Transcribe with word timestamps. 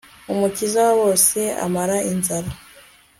umukiza 0.31 0.77
wa 0.85 0.93
bose 1.01 1.39
amara 1.65 1.97
inzara 2.11 2.49